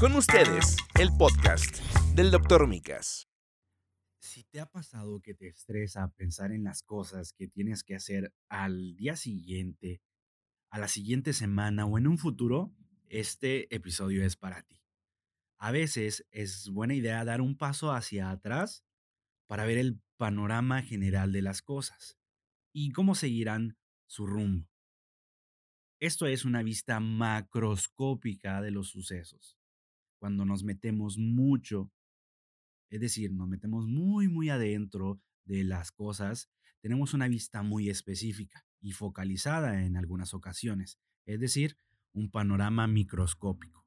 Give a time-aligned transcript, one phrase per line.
[0.00, 1.78] Con ustedes, el podcast
[2.16, 2.66] del Dr.
[2.66, 3.28] Micas.
[4.18, 8.34] Si te ha pasado que te estresa pensar en las cosas que tienes que hacer
[8.48, 10.02] al día siguiente,
[10.70, 12.74] a la siguiente semana o en un futuro,
[13.08, 14.82] este episodio es para ti.
[15.58, 18.84] A veces es buena idea dar un paso hacia atrás
[19.46, 22.18] para ver el panorama general de las cosas
[22.72, 24.68] y cómo seguirán su rumbo.
[26.00, 29.56] Esto es una vista macroscópica de los sucesos.
[30.24, 31.92] Cuando nos metemos mucho,
[32.88, 36.48] es decir, nos metemos muy, muy adentro de las cosas,
[36.80, 41.76] tenemos una vista muy específica y focalizada en algunas ocasiones, es decir,
[42.14, 43.84] un panorama microscópico.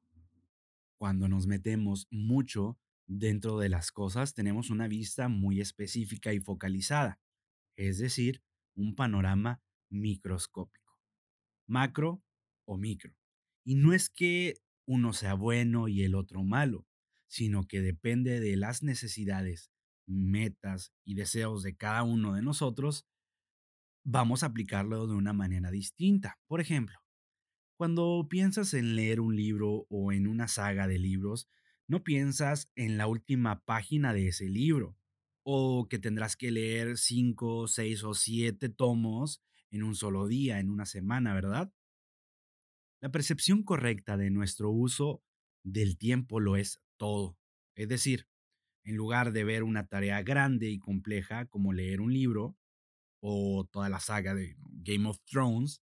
[0.96, 2.78] Cuando nos metemos mucho
[3.08, 7.18] dentro de las cosas, tenemos una vista muy específica y focalizada,
[7.74, 8.44] es decir,
[8.76, 11.00] un panorama microscópico
[11.66, 12.22] macro
[12.64, 13.12] o micro.
[13.64, 16.86] Y no es que uno sea bueno y el otro malo,
[17.28, 19.70] sino que depende de las necesidades,
[20.06, 23.06] metas y deseos de cada uno de nosotros,
[24.02, 26.38] vamos a aplicarlo de una manera distinta.
[26.46, 26.98] Por ejemplo,
[27.76, 31.50] cuando piensas en leer un libro o en una saga de libros,
[31.86, 34.96] no piensas en la última página de ese libro,
[35.42, 40.70] o que tendrás que leer cinco, seis o siete tomos en un solo día, en
[40.70, 41.72] una semana, ¿verdad?
[43.00, 45.22] La percepción correcta de nuestro uso
[45.62, 47.38] del tiempo lo es todo.
[47.76, 48.26] Es decir,
[48.84, 52.56] en lugar de ver una tarea grande y compleja como leer un libro
[53.20, 55.82] o toda la saga de Game of Thrones,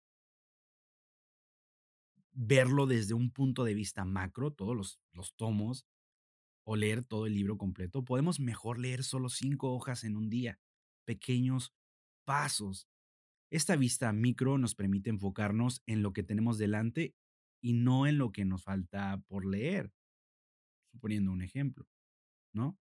[2.32, 5.86] verlo desde un punto de vista macro, todos los, los tomos,
[6.64, 10.60] o leer todo el libro completo, podemos mejor leer solo cinco hojas en un día,
[11.06, 11.72] pequeños
[12.26, 12.86] pasos
[13.50, 17.14] esta vista micro nos permite enfocarnos en lo que tenemos delante
[17.60, 19.92] y no en lo que nos falta por leer,
[20.92, 21.88] suponiendo un ejemplo,
[22.52, 22.78] ¿no?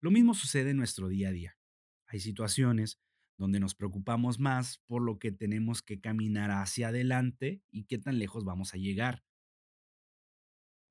[0.00, 1.58] Lo mismo sucede en nuestro día a día.
[2.06, 3.00] Hay situaciones
[3.38, 8.18] donde nos preocupamos más por lo que tenemos que caminar hacia adelante y qué tan
[8.18, 9.24] lejos vamos a llegar.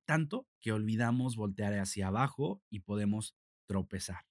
[0.06, 3.34] Tanto que olvidamos voltear hacia abajo y podemos
[3.66, 4.24] tropezar.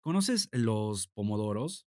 [0.00, 1.86] ¿Conoces los pomodoros?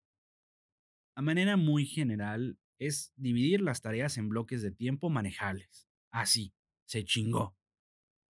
[1.16, 5.88] A manera muy general, es dividir las tareas en bloques de tiempo manejables.
[6.12, 6.53] Así,
[6.86, 7.56] se chingó.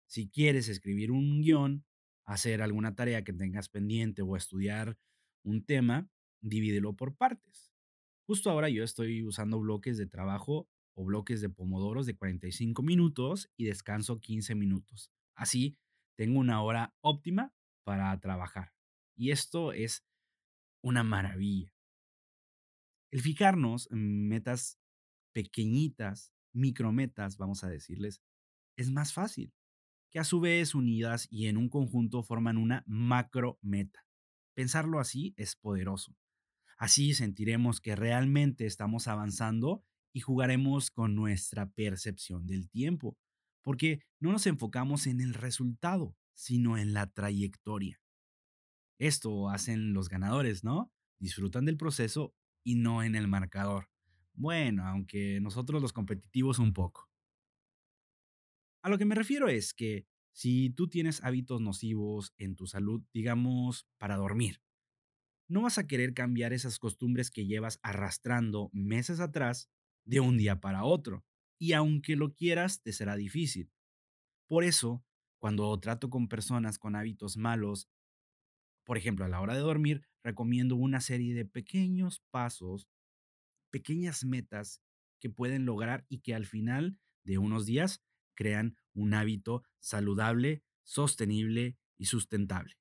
[0.08, 1.86] Si quieres escribir un guion,
[2.26, 4.98] hacer alguna tarea que tengas pendiente o estudiar
[5.44, 6.10] un tema,
[6.42, 7.72] divídelo por partes.
[8.26, 13.50] Justo ahora yo estoy usando bloques de trabajo o bloques de pomodoros de 45 minutos
[13.58, 15.12] y descanso 15 minutos.
[15.36, 15.78] Así,
[16.18, 17.54] tengo una hora óptima
[17.84, 18.74] para trabajar.
[19.16, 20.04] Y esto es
[20.82, 21.74] una maravilla.
[23.12, 24.80] El fijarnos en metas
[25.34, 28.22] pequeñitas, micrometas, vamos a decirles,
[28.78, 29.54] es más fácil,
[30.12, 34.06] que a su vez unidas y en un conjunto forman una macro meta.
[34.54, 36.16] Pensarlo así es poderoso.
[36.78, 39.84] Así sentiremos que realmente estamos avanzando
[40.14, 43.18] y jugaremos con nuestra percepción del tiempo,
[43.62, 48.02] porque no nos enfocamos en el resultado, sino en la trayectoria.
[49.00, 50.92] Esto hacen los ganadores, ¿no?
[51.20, 53.90] Disfrutan del proceso y no en el marcador.
[54.34, 57.10] Bueno, aunque nosotros los competitivos un poco.
[58.84, 63.04] A lo que me refiero es que si tú tienes hábitos nocivos en tu salud,
[63.14, 64.62] digamos, para dormir,
[65.48, 69.70] no vas a querer cambiar esas costumbres que llevas arrastrando meses atrás
[70.06, 71.26] de un día para otro.
[71.60, 73.70] Y aunque lo quieras, te será difícil.
[74.48, 75.04] Por eso,
[75.38, 77.90] cuando trato con personas con hábitos malos
[78.84, 82.88] por ejemplo, a la hora de dormir, recomiendo una serie de pequeños pasos,
[83.70, 84.82] pequeñas metas
[85.20, 88.04] que pueden lograr y que al final de unos días
[88.36, 92.76] crean un hábito saludable, sostenible y sustentable.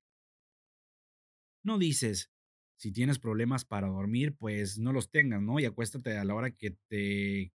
[1.63, 2.31] No dices,
[2.77, 5.59] si tienes problemas para dormir, pues no los tengas, ¿no?
[5.59, 7.53] Y acuéstate a la hora que te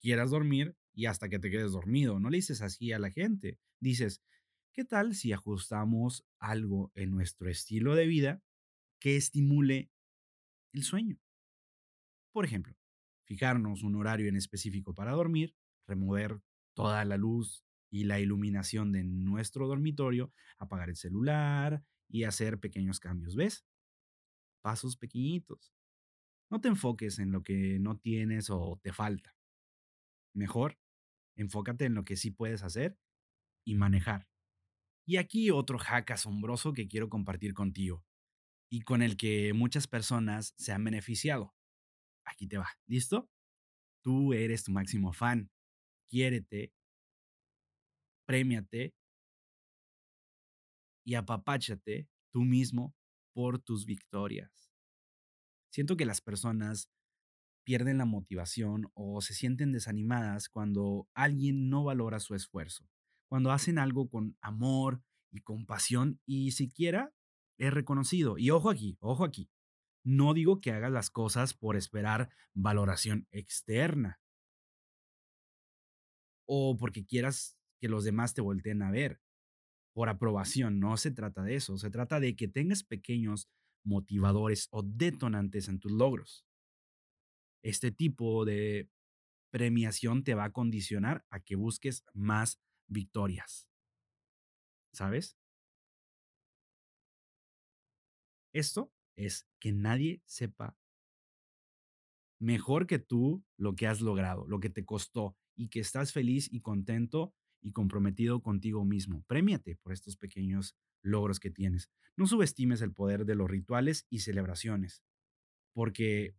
[0.00, 2.20] quieras dormir y hasta que te quedes dormido.
[2.20, 3.58] No le dices así a la gente.
[3.80, 4.22] Dices,
[4.76, 8.42] ¿Qué tal si ajustamos algo en nuestro estilo de vida
[8.98, 9.90] que estimule
[10.72, 11.18] el sueño?
[12.32, 12.76] Por ejemplo,
[13.24, 15.54] fijarnos un horario en específico para dormir,
[15.86, 16.40] remover
[16.74, 23.00] toda la luz y la iluminación de nuestro dormitorio, apagar el celular y hacer pequeños
[23.00, 23.64] cambios, ¿ves?
[24.62, 25.72] Pasos pequeñitos.
[26.50, 29.34] No te enfoques en lo que no tienes o te falta.
[30.34, 30.78] Mejor,
[31.36, 32.98] enfócate en lo que sí puedes hacer
[33.64, 34.28] y manejar.
[35.06, 38.04] Y aquí otro hack asombroso que quiero compartir contigo
[38.70, 41.54] y con el que muchas personas se han beneficiado.
[42.24, 43.30] Aquí te va, ¿listo?
[44.02, 45.50] Tú eres tu máximo fan.
[46.08, 46.72] Quiérete
[48.26, 48.92] Prémiate
[51.04, 52.94] y apapáchate tú mismo
[53.32, 54.72] por tus victorias.
[55.70, 56.90] Siento que las personas
[57.64, 62.88] pierden la motivación o se sienten desanimadas cuando alguien no valora su esfuerzo,
[63.28, 67.12] cuando hacen algo con amor y compasión y siquiera
[67.58, 68.38] es reconocido.
[68.38, 69.50] Y ojo aquí, ojo aquí.
[70.04, 74.20] No digo que hagas las cosas por esperar valoración externa
[76.46, 79.20] o porque quieras que los demás te volteen a ver
[79.92, 80.78] por aprobación.
[80.78, 81.76] No se trata de eso.
[81.78, 83.48] Se trata de que tengas pequeños
[83.84, 86.44] motivadores o detonantes en tus logros.
[87.62, 88.88] Este tipo de
[89.50, 93.68] premiación te va a condicionar a que busques más victorias.
[94.92, 95.36] ¿Sabes?
[98.56, 100.78] Esto es que nadie sepa
[102.40, 106.48] mejor que tú lo que has logrado, lo que te costó y que estás feliz
[106.50, 109.22] y contento y comprometido contigo mismo.
[109.26, 111.90] Premiate por estos pequeños logros que tienes.
[112.16, 115.02] No subestimes el poder de los rituales y celebraciones,
[115.74, 116.34] porque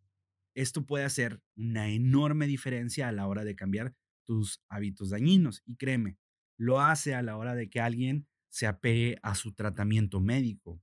[0.56, 5.62] esto puede hacer una enorme diferencia a la hora de cambiar tus hábitos dañinos.
[5.66, 6.18] Y créeme,
[6.58, 10.82] lo hace a la hora de que alguien se apegue a su tratamiento médico.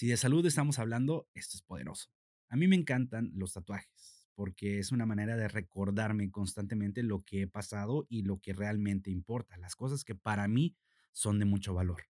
[0.00, 2.08] Si de salud estamos hablando, esto es poderoso.
[2.48, 7.42] A mí me encantan los tatuajes porque es una manera de recordarme constantemente lo que
[7.42, 10.74] he pasado y lo que realmente importa, las cosas que para mí
[11.12, 12.04] son de mucho valor.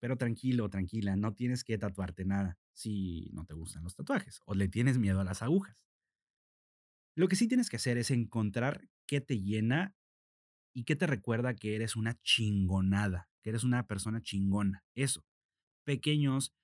[0.00, 4.54] Pero tranquilo, tranquila, no tienes que tatuarte nada si no te gustan los tatuajes o
[4.54, 5.76] le tienes miedo a las agujas.
[7.14, 9.94] Lo que sí tienes que hacer es encontrar qué te llena
[10.72, 14.82] y qué te recuerda que eres una chingonada, que eres una persona chingona.
[14.94, 15.26] Eso.
[15.84, 16.54] Pequeños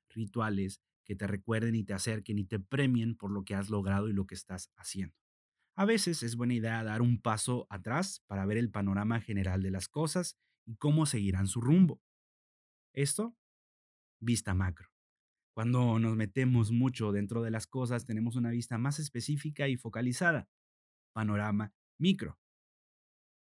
[1.04, 4.12] que te recuerden y te acerquen y te premien por lo que has logrado y
[4.12, 5.16] lo que estás haciendo.
[5.74, 9.70] A veces es buena idea dar un paso atrás para ver el panorama general de
[9.70, 10.36] las cosas
[10.66, 12.02] y cómo seguirán su rumbo.
[12.92, 13.36] Esto,
[14.20, 14.88] vista macro.
[15.54, 20.48] Cuando nos metemos mucho dentro de las cosas, tenemos una vista más específica y focalizada.
[21.12, 22.38] Panorama micro.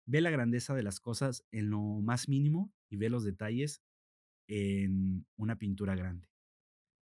[0.06, 3.82] Ve la grandeza de las cosas en lo más mínimo y ve los detalles
[4.48, 6.33] en una pintura grande.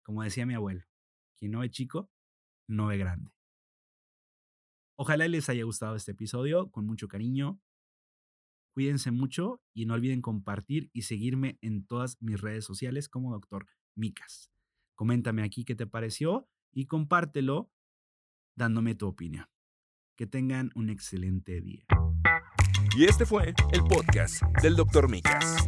[0.05, 0.85] Como decía mi abuelo,
[1.39, 2.11] quien no ve chico,
[2.69, 3.33] no ve grande.
[4.97, 7.59] Ojalá les haya gustado este episodio con mucho cariño.
[8.75, 13.67] Cuídense mucho y no olviden compartir y seguirme en todas mis redes sociales como Dr.
[13.97, 14.53] Micas.
[14.95, 17.73] Coméntame aquí qué te pareció y compártelo
[18.57, 19.47] dándome tu opinión.
[20.17, 21.85] Que tengan un excelente día.
[22.97, 25.09] Y este fue el podcast del Dr.
[25.09, 25.67] Micas.